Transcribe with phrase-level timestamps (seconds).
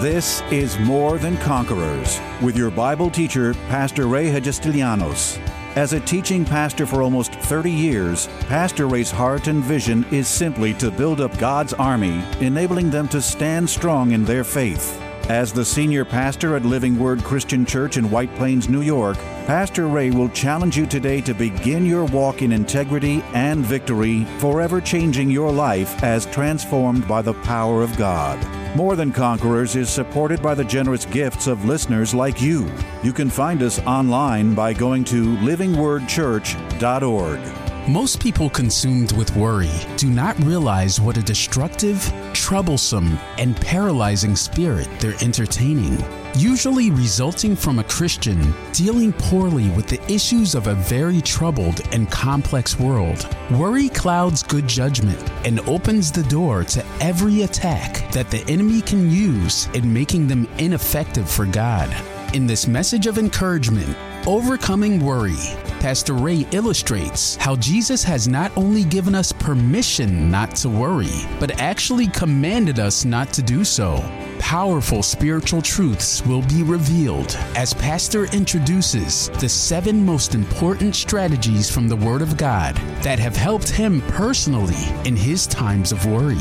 [0.00, 5.38] This is More Than Conquerors with your Bible teacher, Pastor Ray Hagestilianos.
[5.74, 10.74] As a teaching pastor for almost 30 years, Pastor Ray's heart and vision is simply
[10.74, 15.00] to build up God's army, enabling them to stand strong in their faith.
[15.30, 19.16] As the senior pastor at Living Word Christian Church in White Plains, New York,
[19.46, 24.80] Pastor Ray will challenge you today to begin your walk in integrity and victory, forever
[24.80, 28.44] changing your life as transformed by the power of God.
[28.74, 32.68] More Than Conquerors is supported by the generous gifts of listeners like you.
[33.04, 37.65] You can find us online by going to livingwordchurch.org.
[37.88, 44.88] Most people consumed with worry do not realize what a destructive, troublesome, and paralyzing spirit
[44.98, 46.04] they're entertaining,
[46.34, 52.10] usually resulting from a Christian dealing poorly with the issues of a very troubled and
[52.10, 53.28] complex world.
[53.52, 59.12] Worry clouds good judgment and opens the door to every attack that the enemy can
[59.12, 61.94] use in making them ineffective for God.
[62.34, 65.38] In this message of encouragement, Overcoming Worry,
[65.80, 71.60] Pastor Ray illustrates how Jesus has not only given us permission not to worry, but
[71.60, 74.02] actually commanded us not to do so.
[74.38, 81.88] Powerful spiritual truths will be revealed as Pastor introduces the seven most important strategies from
[81.88, 86.38] the Word of God that have helped him personally in his times of worry.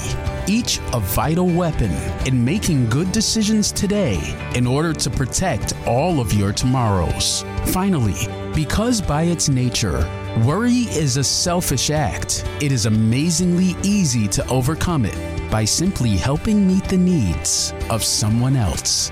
[0.48, 1.92] Each a vital weapon
[2.26, 4.20] in making good decisions today
[4.56, 7.44] in order to protect all of your tomorrows.
[7.68, 10.10] Finally, because by its nature,
[10.46, 16.66] worry is a selfish act, it is amazingly easy to overcome it by simply helping
[16.66, 19.12] meet the needs of someone else.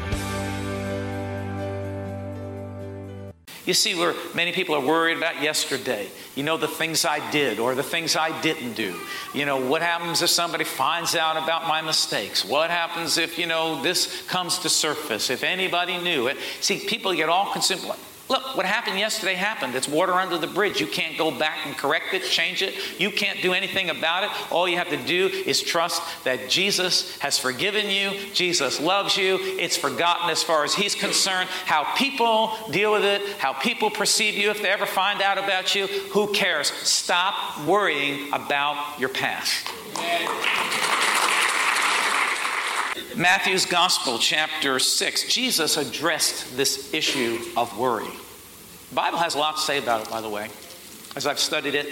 [3.65, 6.07] You see, where many people are worried about yesterday.
[6.35, 8.93] You know, the things I did or the things I didn't do.
[9.33, 12.43] You know, what happens if somebody finds out about my mistakes?
[12.43, 15.29] What happens if, you know, this comes to surface?
[15.29, 16.37] If anybody knew it?
[16.59, 17.91] See, people get all consumed.
[18.33, 19.75] Look, what happened yesterday happened.
[19.75, 20.81] It's water under the bridge.
[20.81, 22.73] You can't go back and correct it, change it.
[22.99, 24.51] You can't do anything about it.
[24.51, 28.09] All you have to do is trust that Jesus has forgiven you.
[28.33, 29.37] Jesus loves you.
[29.39, 31.47] It's forgotten as far as He's concerned.
[31.47, 35.75] How people deal with it, how people perceive you, if they ever find out about
[35.75, 36.71] you, who cares?
[36.71, 39.67] Stop worrying about your past.
[43.15, 48.09] Matthew's Gospel, chapter 6, Jesus addressed this issue of worry.
[48.93, 50.49] The Bible has a lot to say about it, by the way,
[51.15, 51.87] as I've studied it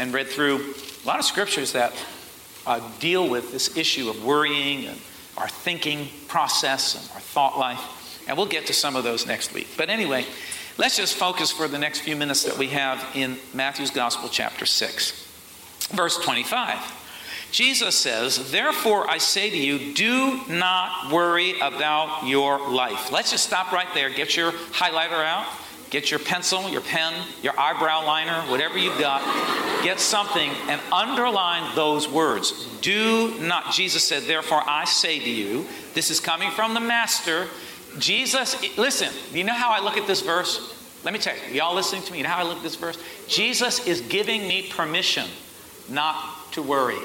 [0.00, 0.74] and read through
[1.04, 1.92] a lot of scriptures that
[2.66, 4.98] uh, deal with this issue of worrying and
[5.36, 8.24] our thinking process and our thought life.
[8.26, 9.68] And we'll get to some of those next week.
[9.76, 10.26] But anyway,
[10.76, 14.66] let's just focus for the next few minutes that we have in Matthew's Gospel, chapter
[14.66, 16.78] 6, verse 25.
[17.52, 23.12] Jesus says, Therefore I say to you, do not worry about your life.
[23.12, 24.10] Let's just stop right there.
[24.10, 25.46] Get your highlighter out.
[25.90, 27.12] Get your pencil, your pen,
[27.42, 29.22] your eyebrow liner, whatever you've got.
[29.82, 32.68] Get something and underline those words.
[32.80, 37.48] Do not, Jesus said, Therefore I say to you, this is coming from the Master.
[37.98, 40.76] Jesus, listen, you know how I look at this verse?
[41.02, 42.76] Let me tell you, y'all listening to me, you know how I look at this
[42.76, 42.96] verse?
[43.26, 45.26] Jesus is giving me permission
[45.88, 46.98] not to worry.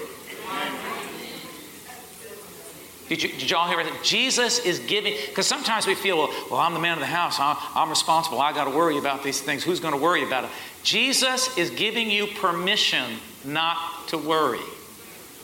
[3.07, 4.03] Did, you, did y'all hear that?
[4.03, 7.39] Jesus is giving, because sometimes we feel, well, well, I'm the man of the house.
[7.39, 8.41] I'm, I'm responsible.
[8.41, 9.63] I got to worry about these things.
[9.63, 10.49] Who's going to worry about it?
[10.81, 13.77] Jesus is giving you permission not
[14.07, 14.59] to worry.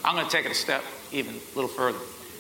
[0.03, 1.99] I'm going to take it a step even a little further.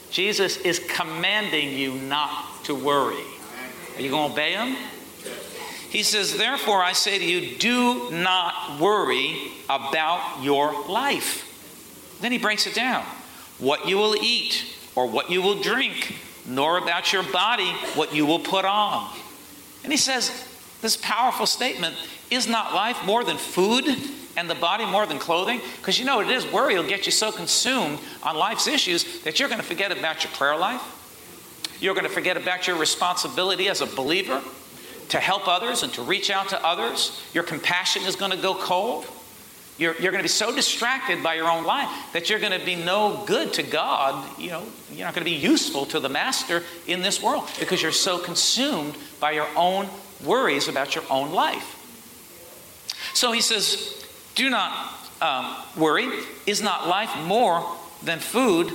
[0.09, 3.23] Jesus is commanding you not to worry.
[3.95, 4.75] Are you going to obey him?
[5.89, 11.47] He says, Therefore, I say to you, do not worry about your life.
[12.21, 13.05] Then he breaks it down
[13.59, 14.65] what you will eat
[14.95, 16.15] or what you will drink,
[16.45, 19.11] nor about your body what you will put on.
[19.83, 20.31] And he says,
[20.81, 21.95] This powerful statement
[22.29, 23.85] is not life more than food
[24.37, 25.61] and the body more than clothing?
[25.77, 26.45] Because you know what it is.
[26.51, 30.23] Worry will get you so consumed on life's issues that you're going to forget about
[30.23, 30.81] your prayer life.
[31.79, 34.41] You're going to forget about your responsibility as a believer
[35.09, 37.21] to help others and to reach out to others.
[37.33, 39.05] Your compassion is going to go cold.
[39.81, 42.63] You're, you're going to be so distracted by your own life that you're going to
[42.63, 44.39] be no good to God.
[44.39, 47.81] You know, you're not going to be useful to the master in this world because
[47.81, 49.87] you're so consumed by your own
[50.23, 51.79] worries about your own life.
[53.15, 54.05] So he says,
[54.35, 54.71] Do not
[55.19, 56.07] um, worry.
[56.45, 57.67] Is not life more
[58.03, 58.71] than food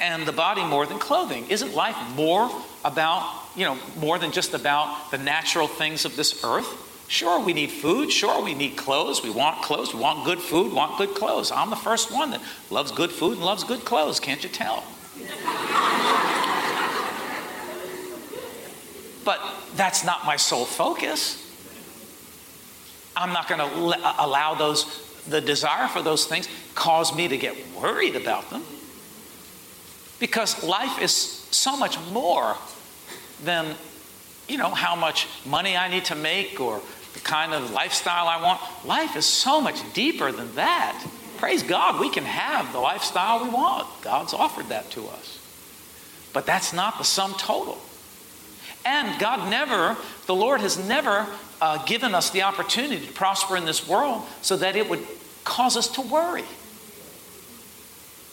[0.00, 1.50] and the body more than clothing?
[1.50, 2.48] Isn't life more
[2.84, 6.85] about, you know, more than just about the natural things of this earth?
[7.08, 8.10] Sure, we need food.
[8.10, 9.22] Sure, we need clothes.
[9.22, 9.94] We want clothes.
[9.94, 11.52] We want good food, want good clothes.
[11.52, 14.18] I'm the first one that loves good food and loves good clothes.
[14.18, 14.84] Can't you tell?
[19.24, 19.40] But
[19.74, 21.42] that's not my sole focus.
[23.16, 24.84] I'm not going to le- uh, allow those,
[25.28, 28.62] the desire for those things, cause me to get worried about them.
[30.20, 32.56] Because life is so much more
[33.42, 33.74] than,
[34.48, 36.80] you know, how much money I need to make or
[37.16, 38.60] the kind of lifestyle I want.
[38.84, 41.04] Life is so much deeper than that.
[41.38, 43.86] Praise God, we can have the lifestyle we want.
[44.02, 45.38] God's offered that to us.
[46.32, 47.78] But that's not the sum total.
[48.84, 49.96] And God never,
[50.26, 51.26] the Lord has never
[51.60, 55.04] uh, given us the opportunity to prosper in this world so that it would
[55.44, 56.44] cause us to worry.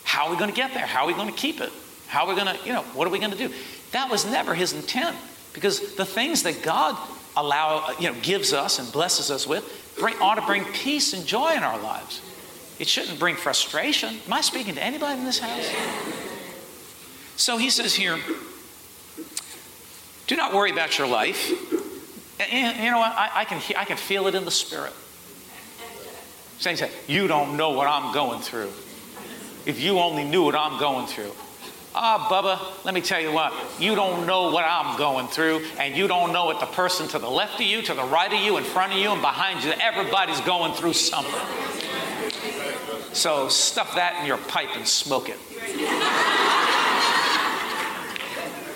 [0.04, 0.86] How are we going to get there?
[0.86, 1.72] How are we going to keep it?
[2.08, 3.52] How are we going to, you know, what are we going to do?
[3.92, 5.16] That was never his intent
[5.54, 6.98] because the things that God
[7.36, 9.64] allow, uh, you know, gives us and blesses us with
[9.98, 12.22] bring, ought to bring peace and joy in our lives.
[12.80, 14.18] It shouldn't bring frustration.
[14.26, 15.70] Am I speaking to anybody in this house?
[17.36, 18.18] So he says here,
[20.28, 21.52] do not worry about your life.
[22.40, 23.12] And, you know what?
[23.12, 24.94] I, I, can, I can feel it in the spirit.
[26.60, 28.72] Saying, say, you don't know what I'm going through.
[29.66, 31.32] If you only knew what I'm going through.
[31.96, 35.96] Ah, Bubba, let me tell you what, you don't know what I'm going through, and
[35.96, 38.40] you don't know what the person to the left of you, to the right of
[38.40, 41.34] you, in front of you, and behind you, everybody's going through something.
[43.14, 45.38] So stuff that in your pipe and smoke it.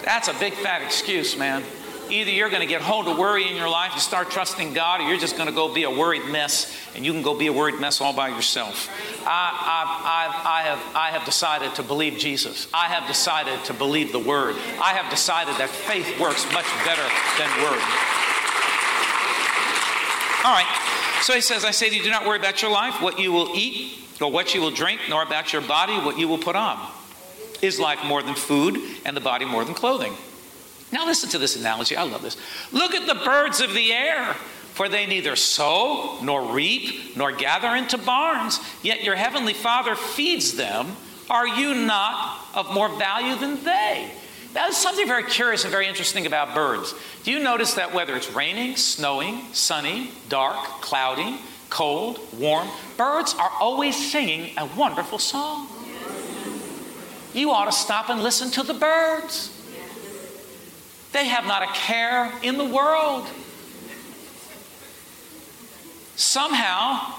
[0.06, 1.64] That's a big fat excuse, man.
[2.10, 5.02] Either you're going to get hold of worry in your life and start trusting God,
[5.02, 7.48] or you're just going to go be a worried mess, and you can go be
[7.48, 8.90] a worried mess all by yourself.
[9.26, 12.68] I, I, I, I, have, I have decided to believe Jesus.
[12.74, 14.56] I have decided to believe the Word.
[14.82, 17.06] I have decided that faith works much better
[17.38, 17.82] than word.
[20.46, 20.68] All right.
[21.24, 23.32] So he says, I say to you, do not worry about your life, what you
[23.32, 26.56] will eat, or what you will drink, nor about your body, what you will put
[26.56, 26.80] on.
[27.62, 30.14] Is life more than food, and the body more than clothing?
[30.92, 31.98] Now, listen to this analogy.
[31.98, 32.38] I love this.
[32.72, 34.34] Look at the birds of the air,
[34.74, 40.54] for they neither sow, nor reap, nor gather into barns, yet your heavenly Father feeds
[40.54, 40.96] them.
[41.30, 44.10] Are you not of more value than they?
[44.54, 46.96] That is something very curious and very interesting about birds.
[47.24, 51.38] Do you notice that whether it's raining, snowing, sunny, dark, cloudy,
[51.70, 55.68] cold, warm, birds are always singing a wonderful song?
[57.34, 59.57] You ought to stop and listen to the birds.
[61.18, 63.28] They have not a care in the world.
[66.16, 67.12] Somehow,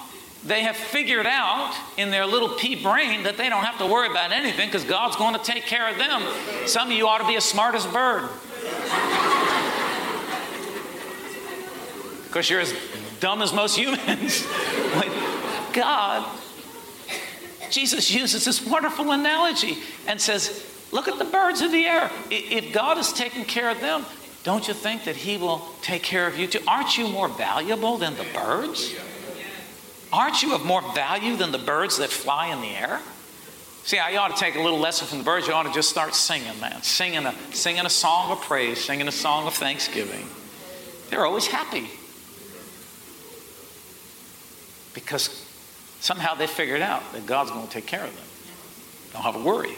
[0.44, 4.08] they have figured out in their little pea brain that they don't have to worry
[4.08, 6.22] about anything because God's going to take care of them.
[6.68, 8.28] Some of you ought to be as smart as a bird.
[12.28, 12.72] Because you're as
[13.18, 14.46] dumb as most humans.
[15.72, 16.24] God,
[17.70, 22.10] Jesus uses this wonderful analogy and says, Look at the birds of the air.
[22.30, 24.04] If God is taking care of them,
[24.42, 26.60] don't you think that He will take care of you too?
[26.66, 28.94] Aren't you more valuable than the birds?
[30.12, 33.00] Aren't you of more value than the birds that fly in the air?
[33.84, 35.46] See, I ought to take a little lesson from the birds.
[35.46, 36.82] You ought to just start singing, man.
[36.82, 40.26] Singing a, singing a song of praise, singing a song of thanksgiving.
[41.10, 41.88] They're always happy.
[44.94, 45.46] Because
[46.00, 48.24] somehow they figured out that God's going to take care of them.
[49.12, 49.74] Don't have to worry.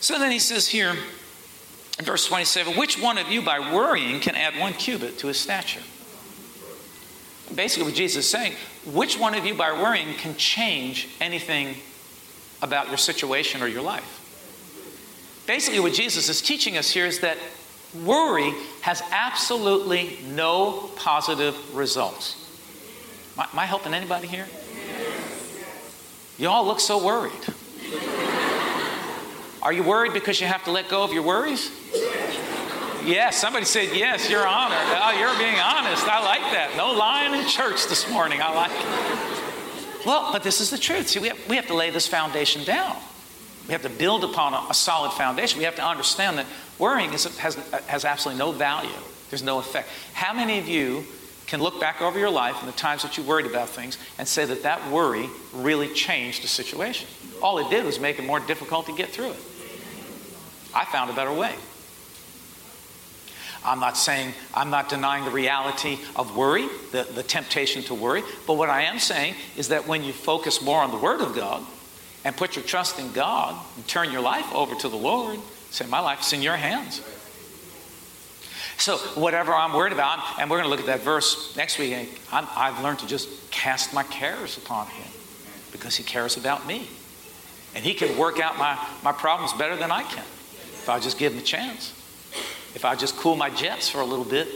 [0.00, 0.94] So then he says here
[1.98, 5.38] in verse 27 which one of you by worrying can add one cubit to his
[5.38, 5.82] stature?
[7.54, 8.54] Basically, what Jesus is saying,
[8.84, 11.76] which one of you by worrying can change anything
[12.60, 14.22] about your situation or your life?
[15.46, 17.38] Basically, what Jesus is teaching us here is that
[18.04, 22.42] worry has absolutely no positive results.
[23.38, 24.46] Am I, helping anybody here?
[26.36, 27.32] You all look so worried.
[29.66, 31.72] Are you worried because you have to let go of your worries?
[33.04, 34.78] Yes, somebody said yes, you're honored.
[34.78, 36.06] Oh, you're being honest.
[36.06, 36.74] I like that.
[36.76, 38.38] No lying in church this morning.
[38.40, 40.06] I like it.
[40.06, 41.08] Well, but this is the truth.
[41.08, 42.96] See, we have, we have to lay this foundation down.
[43.66, 45.58] We have to build upon a, a solid foundation.
[45.58, 46.46] We have to understand that
[46.78, 47.56] worrying is, has,
[47.88, 48.88] has absolutely no value.
[49.30, 49.88] There's no effect.
[50.12, 51.02] How many of you
[51.48, 54.28] can look back over your life and the times that you worried about things and
[54.28, 57.08] say that that worry really changed the situation?
[57.42, 59.40] All it did was make it more difficult to get through it.
[60.76, 61.54] I found a better way.
[63.64, 68.22] I'm not saying, I'm not denying the reality of worry, the, the temptation to worry,
[68.46, 71.34] but what I am saying is that when you focus more on the Word of
[71.34, 71.64] God
[72.24, 75.40] and put your trust in God and turn your life over to the Lord,
[75.70, 77.00] say, My life's in your hands.
[78.76, 81.94] So, whatever I'm worried about, and we're going to look at that verse next week,
[82.30, 85.10] i have learned to just cast my cares upon Him
[85.72, 86.86] because He cares about me.
[87.74, 90.24] And He can work out my, my problems better than I can
[90.86, 91.92] if I just give Him a chance.
[92.76, 94.46] if I just cool my jets for a little bit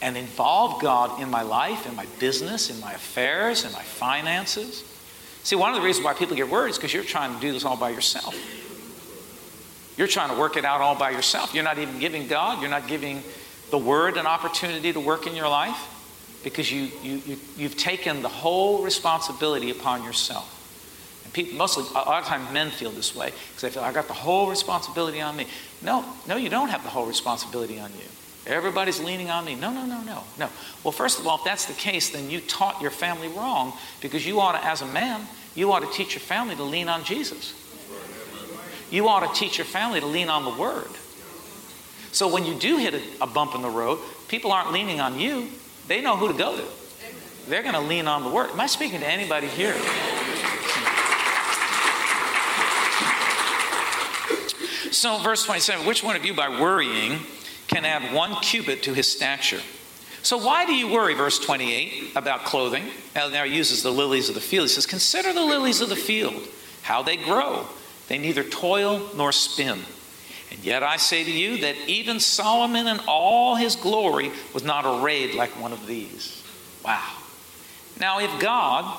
[0.00, 4.82] and involve God in my life, in my business, in my affairs, in my finances.
[5.42, 7.52] See, one of the reasons why people get worried is because you're trying to do
[7.52, 8.34] this all by yourself.
[9.98, 11.52] You're trying to work it out all by yourself.
[11.52, 13.22] You're not even giving God, you're not giving
[13.70, 18.22] the Word an opportunity to work in your life because you, you, you, you've taken
[18.22, 20.63] the whole responsibility upon yourself.
[21.34, 24.06] People, mostly, a lot of times men feel this way because they feel, I got
[24.06, 25.46] the whole responsibility on me.
[25.82, 28.06] No, no, you don't have the whole responsibility on you.
[28.46, 29.56] Everybody's leaning on me.
[29.56, 30.48] No, no, no, no, no.
[30.84, 34.24] Well, first of all, if that's the case, then you taught your family wrong because
[34.24, 37.04] you ought to, as a man, you ought to teach your family to lean on
[37.04, 37.52] Jesus.
[38.90, 40.90] You ought to teach your family to lean on the Word.
[42.12, 43.98] So when you do hit a, a bump in the road,
[44.28, 45.48] people aren't leaning on you,
[45.88, 46.64] they know who to go to.
[47.48, 48.50] They're going to lean on the Word.
[48.50, 49.74] Am I speaking to anybody here?
[54.94, 57.18] So, verse 27 which one of you by worrying
[57.66, 59.60] can add one cubit to his stature?
[60.22, 62.84] So, why do you worry, verse 28, about clothing?
[63.14, 64.68] Now, now he uses the lilies of the field.
[64.68, 66.46] He says, Consider the lilies of the field,
[66.82, 67.66] how they grow.
[68.06, 69.80] They neither toil nor spin.
[70.52, 74.84] And yet I say to you that even Solomon in all his glory was not
[74.86, 76.40] arrayed like one of these.
[76.84, 77.16] Wow.
[77.98, 78.96] Now, if God,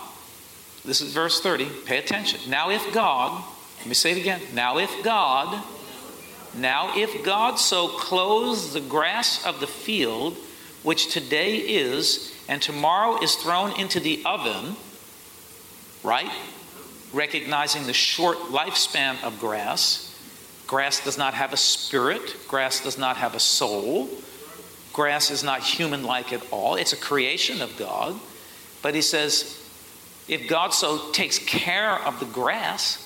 [0.84, 2.50] this is verse 30, pay attention.
[2.50, 3.42] Now, if God,
[3.78, 4.42] let me say it again.
[4.54, 5.64] Now, if God,
[6.58, 10.38] now, if God so clothes the grass of the field,
[10.84, 14.76] which today is, and tomorrow is thrown into the oven,
[16.04, 16.32] right?
[17.12, 20.16] Recognizing the short lifespan of grass.
[20.68, 24.10] Grass does not have a spirit, grass does not have a soul.
[24.94, 26.76] Grass is not human like at all.
[26.76, 28.18] It's a creation of God.
[28.82, 29.62] But he says,
[30.30, 33.06] if God so takes care of the grass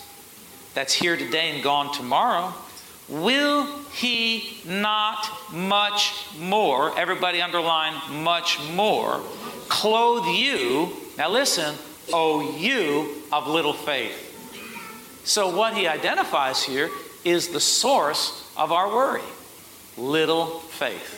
[0.75, 2.53] that's here today and gone tomorrow,
[3.09, 9.21] will he not much more, everybody underline much more,
[9.67, 11.75] clothe you, now listen,
[12.13, 14.25] oh you of little faith.
[15.23, 16.89] So what he identifies here
[17.25, 19.21] is the source of our worry
[19.97, 21.17] little faith.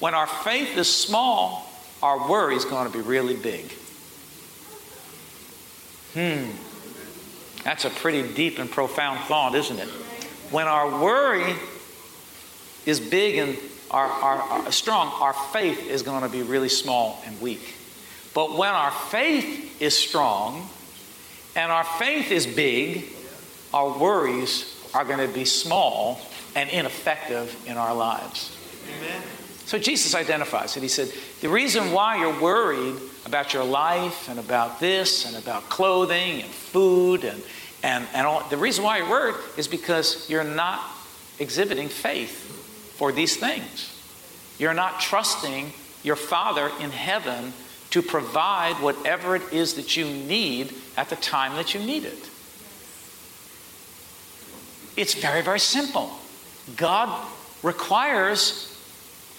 [0.00, 1.68] When our faith is small,
[2.02, 3.72] our worry is going to be really big.
[6.14, 6.50] Hmm.
[7.64, 9.88] That's a pretty deep and profound thought, isn't it?
[10.50, 11.54] When our worry
[12.86, 13.58] is big and
[13.90, 17.74] our, our, our strong, our faith is going to be really small and weak.
[18.34, 20.68] But when our faith is strong
[21.56, 23.04] and our faith is big,
[23.74, 26.20] our worries are going to be small
[26.54, 28.56] and ineffective in our lives.
[28.98, 29.22] Amen.
[29.66, 30.82] So Jesus identifies it.
[30.82, 31.12] He said,
[31.42, 32.94] The reason why you're worried
[33.26, 37.42] about your life and about this and about clothing and food and,
[37.82, 40.80] and, and all, the reason why you're worried is because you're not
[41.38, 43.94] exhibiting faith for these things.
[44.58, 47.52] You're not trusting your Father in heaven
[47.90, 52.30] to provide whatever it is that you need at the time that you need it.
[54.96, 56.10] It's very, very simple.
[56.76, 57.26] God
[57.62, 58.76] requires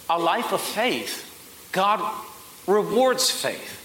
[0.10, 1.26] a life of faith.
[1.74, 2.00] God
[2.66, 3.76] rewards faith.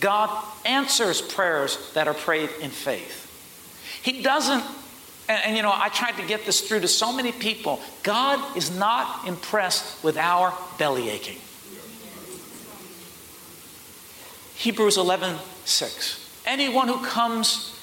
[0.00, 0.30] God
[0.64, 3.25] answers prayers that are prayed in faith.
[4.06, 4.62] He doesn't,
[5.28, 7.80] and, and, you know, I tried to get this through to so many people.
[8.04, 11.38] God is not impressed with our belly aching.
[14.54, 16.40] Hebrews 11, 6.
[16.46, 17.76] Anyone who comes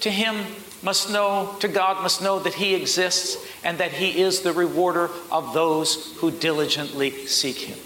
[0.00, 0.46] to him
[0.82, 5.10] must know, to God must know that he exists and that he is the rewarder
[5.30, 7.78] of those who diligently seek him.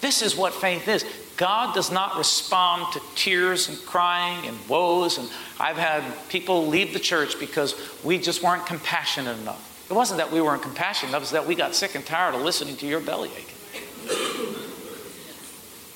[0.00, 1.04] This is what faith is.
[1.40, 5.16] God does not respond to tears and crying and woes.
[5.16, 5.26] And
[5.58, 9.66] I've had people leave the church because we just weren't compassionate enough.
[9.90, 12.34] It wasn't that we weren't compassionate enough, it was that we got sick and tired
[12.34, 13.59] of listening to your belly aching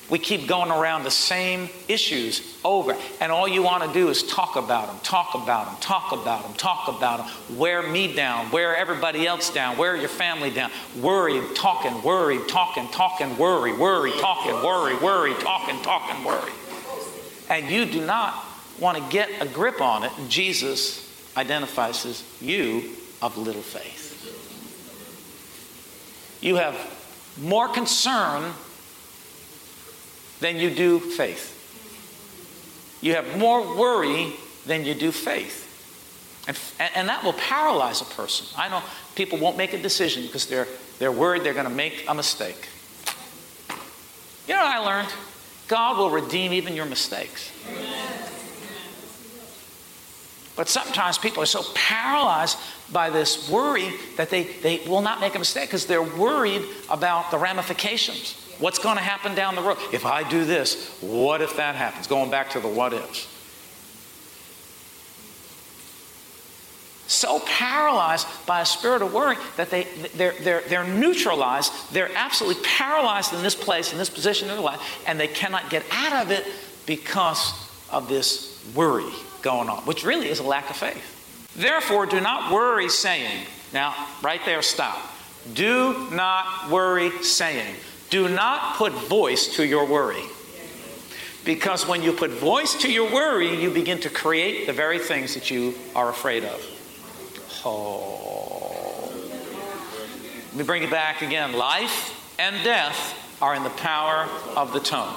[0.09, 2.95] we keep going around the same issues over.
[3.19, 6.43] And all you want to do is talk about them, talk about them, talk about
[6.43, 7.57] them, talk about them.
[7.57, 10.69] Wear me down, wear everybody else down, wear your family down.
[11.01, 16.51] Worry, talking, worry, talking, talking, worry, worry, talking, worry, worry, talking, talking, worry.
[17.49, 18.35] And you do not
[18.79, 20.11] want to get a grip on it.
[20.29, 21.01] Jesus
[21.35, 24.03] identifies as you of little faith.
[26.41, 26.75] You have
[27.41, 28.53] more concern
[30.45, 31.53] than you do faith.
[33.01, 34.33] You have more worry
[34.67, 35.63] than you do faith.
[36.47, 36.55] And,
[36.95, 38.45] and that will paralyze a person.
[38.55, 38.83] I know
[39.15, 40.67] people won't make a decision because they're,
[40.99, 42.69] they're worried they're going to make a mistake.
[44.47, 45.09] You know what I learned?
[45.67, 47.51] God will redeem even your mistakes.
[50.55, 52.59] But sometimes people are so paralyzed
[52.91, 57.31] by this worry that they, they will not make a mistake because they're worried about
[57.31, 58.44] the ramifications.
[58.59, 59.77] What's going to happen down the road?
[59.91, 62.07] If I do this, what if that happens?
[62.07, 63.27] Going back to the what ifs.
[67.07, 69.83] So paralyzed by a spirit of worry that they,
[70.15, 71.71] they're, they're, they're neutralized.
[71.93, 75.69] They're absolutely paralyzed in this place, in this position in their life, and they cannot
[75.69, 76.45] get out of it
[76.85, 77.53] because
[77.91, 81.51] of this worry going on, which really is a lack of faith.
[81.55, 83.93] Therefore, do not worry, saying, now,
[84.23, 84.97] right there, stop.
[85.53, 87.75] Do not worry, saying,
[88.09, 90.23] do not put voice to your worry.
[91.43, 95.35] Because when you put voice to your worry, you begin to create the very things
[95.35, 97.61] that you are afraid of.
[97.63, 99.11] Oh.
[100.47, 101.53] Let me bring it back again.
[101.53, 105.15] Life and death are in the power of the tongue.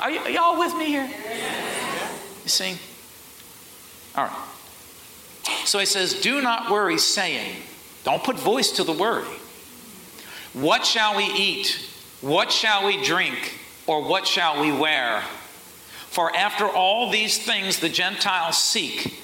[0.00, 1.08] Are, are y'all with me here?
[2.42, 2.76] You see?
[4.14, 4.48] All right.
[5.64, 7.56] So he says, Do not worry, saying,
[8.04, 9.28] Don't put voice to the worry.
[10.52, 11.88] What shall we eat?
[12.22, 13.58] What shall we drink?
[13.86, 15.22] Or what shall we wear?
[16.08, 19.20] For after all these things the Gentiles seek.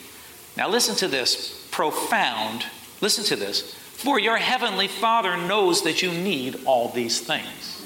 [0.56, 2.64] Now listen to this profound.
[3.00, 3.72] Listen to this.
[3.72, 7.84] For your heavenly Father knows that you need all these things.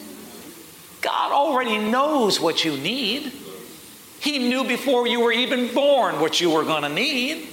[1.02, 3.32] God already knows what you need.
[4.20, 7.48] He knew before you were even born what you were going to need.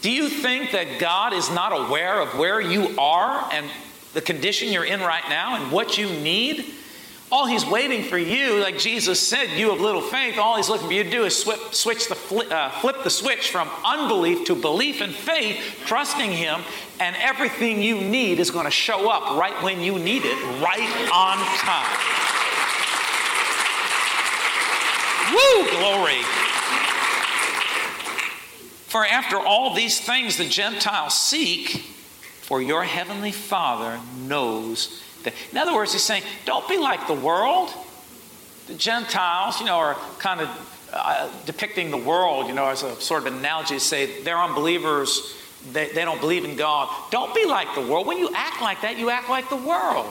[0.00, 3.66] Do you think that God is not aware of where you are and
[4.14, 6.64] the condition you're in right now and what you need?
[7.32, 10.86] All he's waiting for you, like Jesus said, you of little faith, all he's looking
[10.86, 12.14] for you to do is swip, switch the,
[12.54, 16.60] uh, flip the switch from unbelief to belief and faith, trusting him,
[17.00, 21.10] and everything you need is going to show up right when you need it, right
[21.12, 22.24] on time.
[25.32, 26.22] Woo, glory.
[28.86, 31.93] For after all these things the Gentiles seek,
[32.44, 35.32] for your heavenly Father knows that.
[35.50, 37.70] In other words, he's saying, don't be like the world.
[38.66, 43.00] The Gentiles, you know, are kind of uh, depicting the world, you know, as a
[43.00, 45.34] sort of analogy to say they're unbelievers,
[45.72, 46.94] they, they don't believe in God.
[47.10, 48.06] Don't be like the world.
[48.06, 50.06] When you act like that, you act like the world.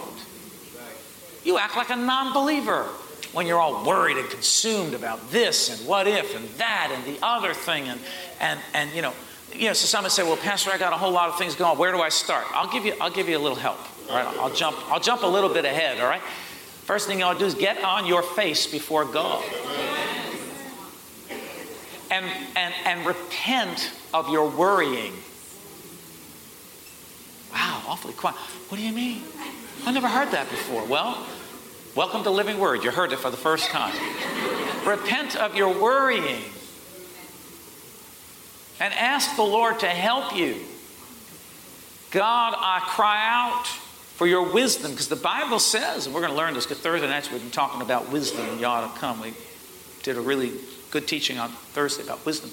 [1.44, 2.88] You act like a non believer
[3.32, 7.24] when you're all worried and consumed about this and what if and that and the
[7.24, 8.00] other thing and
[8.40, 9.14] and and you know
[9.56, 11.78] you know so someone say well pastor i got a whole lot of things going.
[11.78, 12.46] Where do i start?
[12.52, 14.38] I'll give you i'll give you a little help all right?
[14.40, 16.22] I'll jump i'll jump a little bit ahead all right?
[16.22, 19.44] First thing i'll do is get on your face before god.
[22.12, 25.14] And and and repent of your worrying.
[27.52, 28.36] Wow awfully quiet.
[28.70, 29.24] What do you mean?
[29.86, 30.86] I never heard that before.
[30.86, 31.26] Well
[31.96, 32.84] Welcome to Living Word.
[32.84, 33.94] You heard it for the first time.
[34.84, 36.42] Repent of your worrying
[38.84, 40.58] and ask the Lord to help you.
[42.12, 46.38] God, I cry out for your wisdom because the Bible says, and we're going to
[46.38, 49.22] learn this because Thursday nights we've been talking about wisdom and you ought to come.
[49.22, 49.34] We
[50.04, 50.52] did a really
[50.92, 52.52] good teaching on Thursday about wisdom.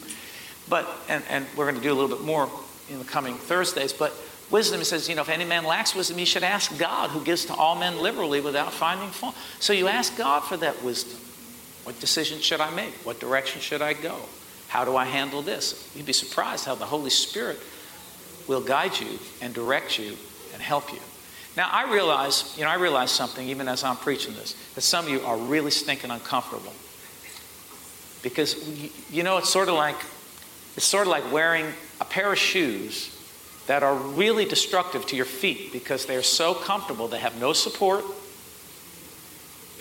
[0.68, 2.48] But, and, and we're going to do a little bit more
[2.88, 4.14] in the coming Thursdays, but
[4.50, 7.44] Wisdom says, you know, if any man lacks wisdom, he should ask God, who gives
[7.44, 9.36] to all men liberally without finding fault.
[9.60, 11.20] So you ask God for that wisdom.
[11.84, 12.92] What decision should I make?
[13.04, 14.16] What direction should I go?
[14.70, 15.90] How do I handle this?
[15.96, 17.58] You'd be surprised how the Holy Spirit
[18.46, 20.16] will guide you and direct you
[20.52, 21.00] and help you.
[21.56, 25.06] Now, I realize, you know, I realize something even as I'm preaching this, that some
[25.06, 26.72] of you are really stinking uncomfortable.
[28.22, 28.54] Because,
[29.10, 29.96] you know, it's sort of like,
[30.76, 31.66] it's sort of like wearing
[32.00, 33.16] a pair of shoes
[33.66, 38.04] that are really destructive to your feet because they're so comfortable, they have no support.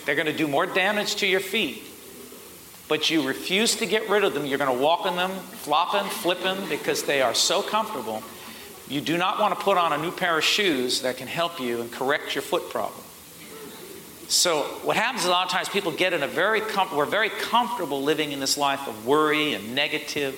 [0.04, 1.84] They're going to do more damage to your feet.
[2.90, 4.44] But you refuse to get rid of them.
[4.44, 8.22] You're going to walk in them, flopping, flipping, because they are so comfortable.
[8.88, 11.58] You do not want to put on a new pair of shoes that can help
[11.58, 13.00] you and correct your foot problem.
[14.28, 17.30] So what happens a lot of times people get in a very com- we're very
[17.30, 20.36] comfortable living in this life of worry and negative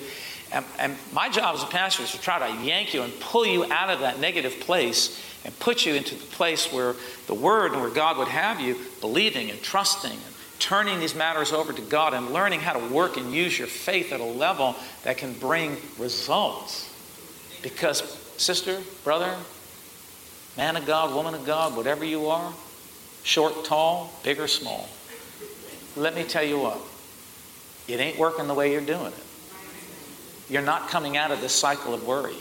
[0.53, 3.45] and, and my job as a pastor is to try to yank you and pull
[3.45, 7.73] you out of that negative place and put you into the place where the Word
[7.73, 10.32] and where God would have you believing and trusting and
[10.63, 14.13] turning these matters over to God and learning how to work and use your faith
[14.13, 16.89] at a level that can bring results.
[17.61, 18.01] Because,
[18.37, 19.35] sister, brother,
[20.55, 22.53] man of God, woman of God, whatever you are,
[23.23, 24.87] short, tall, big or small,
[25.95, 26.79] let me tell you what,
[27.87, 29.23] it ain't working the way you're doing it
[30.49, 32.35] you're not coming out of this cycle of worry.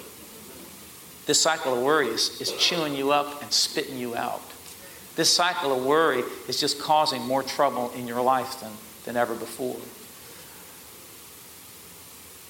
[1.27, 4.43] This cycle of worry is, is chewing you up and spitting you out.
[5.17, 8.73] This cycle of worry is just causing more trouble in your life than,
[9.05, 9.77] than ever before.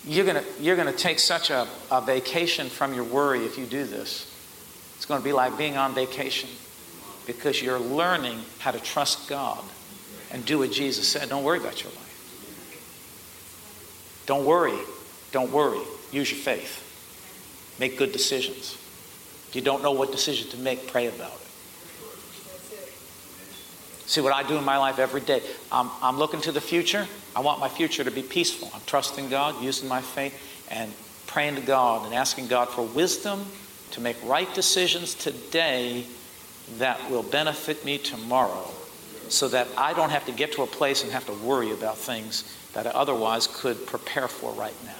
[0.04, 3.84] you're going you're gonna take such a, a vacation from your worry if you do
[3.84, 4.32] this.
[5.02, 6.48] It's going to be like being on vacation
[7.26, 9.64] because you're learning how to trust God
[10.30, 11.28] and do what Jesus said.
[11.28, 12.62] Don't worry about your life.
[14.26, 14.78] Don't worry.
[15.32, 15.80] Don't worry.
[16.12, 17.74] Use your faith.
[17.80, 18.74] Make good decisions.
[19.48, 21.48] If you don't know what decision to make, pray about it.
[24.12, 25.40] See what I do in my life every day.
[25.72, 27.08] I'm, I'm looking to the future.
[27.34, 28.70] I want my future to be peaceful.
[28.74, 30.38] I'm trusting God, using my faith,
[30.70, 30.92] and
[31.26, 33.46] praying to God and asking God for wisdom
[33.92, 36.04] to make right decisions today
[36.76, 38.70] that will benefit me tomorrow
[39.30, 41.96] so that I don't have to get to a place and have to worry about
[41.96, 42.44] things
[42.74, 44.92] that I otherwise could prepare for right now.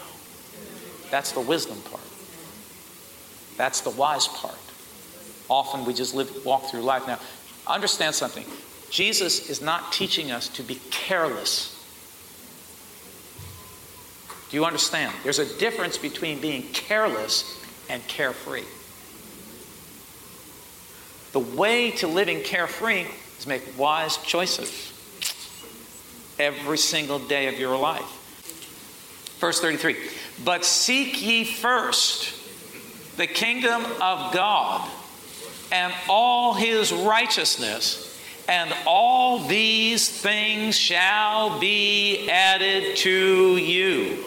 [1.11, 2.01] That's the wisdom part.
[3.59, 4.57] That's the wise part.
[5.51, 7.07] Often we just live, walk through life.
[7.07, 7.19] Now,
[7.67, 8.47] understand something.
[8.93, 11.71] Jesus is not teaching us to be careless.
[14.51, 15.15] Do you understand?
[15.25, 18.65] There's a difference between being careless and carefree.
[21.33, 23.07] The way to living carefree
[23.39, 24.93] is make wise choices
[26.39, 28.03] every single day of your life.
[29.41, 29.97] Verse 33
[30.45, 34.87] But seek ye first the kingdom of God
[35.73, 38.12] and all his righteousness,
[38.49, 44.25] and all these things shall be added to you.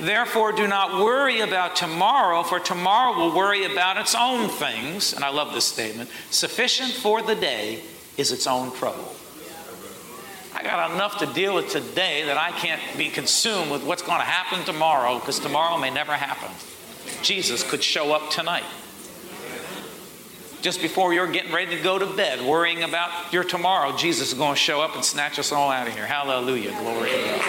[0.00, 5.12] Therefore, do not worry about tomorrow, for tomorrow will worry about its own things.
[5.12, 7.82] And I love this statement sufficient for the day
[8.16, 9.14] is its own trouble.
[10.54, 14.18] I got enough to deal with today that I can't be consumed with what's going
[14.18, 16.50] to happen tomorrow because tomorrow may never happen.
[17.22, 18.64] Jesus could show up tonight.
[20.60, 24.34] Just before you're getting ready to go to bed, worrying about your tomorrow, Jesus is
[24.34, 26.06] going to show up and snatch us all out of here.
[26.06, 26.70] Hallelujah.
[26.80, 27.40] Glory to God.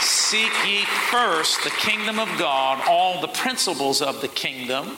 [0.00, 4.96] Seek ye first the kingdom of God, all the principles of the kingdom,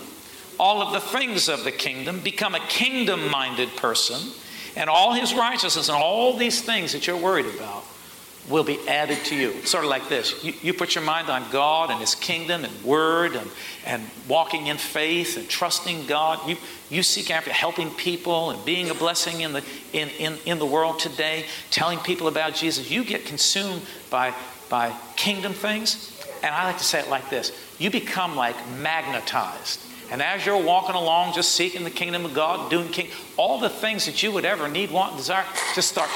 [0.58, 2.20] all of the things of the kingdom.
[2.20, 4.32] Become a kingdom minded person,
[4.76, 7.84] and all his righteousness and all these things that you're worried about
[8.48, 9.52] will be added to you.
[9.64, 12.84] Sort of like this you, you, put your mind on God and His kingdom and
[12.84, 13.50] Word and,
[13.84, 16.48] and walking in faith and trusting God.
[16.48, 16.56] You,
[16.88, 20.66] you seek after helping people and being a blessing in the, in, in, in the
[20.66, 22.90] world today, telling people about Jesus.
[22.90, 24.34] You get consumed by,
[24.68, 26.16] by kingdom things.
[26.42, 29.80] And I like to say it like this you become like magnetized.
[30.10, 33.68] And as you're walking along, just seeking the kingdom of God, doing king, all the
[33.68, 35.44] things that you would ever need, want, desire,
[35.76, 36.10] just start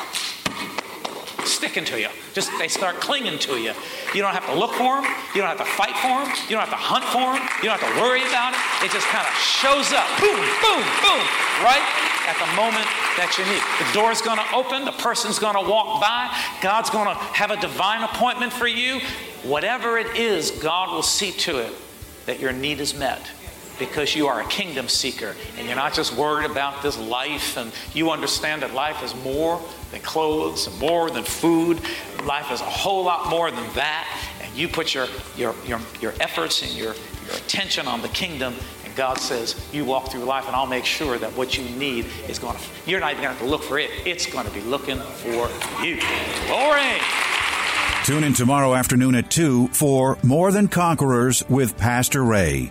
[1.46, 2.08] sticking to you.
[2.32, 3.72] Just they start clinging to you.
[4.14, 5.04] You don't have to look for them.
[5.34, 6.30] You don't have to fight for them.
[6.48, 7.42] You don't have to hunt for them.
[7.62, 8.60] You don't have to worry about it.
[8.84, 10.06] It just kind of shows up.
[10.20, 11.22] Boom, boom, boom,
[11.62, 11.84] right
[12.26, 13.62] at the moment that you need.
[13.80, 14.84] The door's going to open.
[14.84, 16.32] The person's going to walk by.
[16.62, 19.00] God's going to have a divine appointment for you.
[19.42, 21.72] Whatever it is, God will see to it
[22.26, 23.30] that your need is met
[23.78, 27.72] because you are a kingdom seeker and you're not just worried about this life and
[27.92, 29.60] you understand that life is more
[29.94, 31.80] than clothes and more than food.
[32.24, 34.06] Life is a whole lot more than that.
[34.42, 36.94] And you put your, your, your, your efforts and your,
[37.26, 38.54] your attention on the kingdom
[38.84, 42.06] and God says, you walk through life and I'll make sure that what you need
[42.28, 43.90] is going to, you're not even going to have to look for it.
[44.04, 45.48] It's going to be looking for
[45.82, 46.00] you.
[46.46, 46.98] Glory!
[48.04, 52.70] Tune in tomorrow afternoon at 2 for More Than Conquerors with Pastor Ray.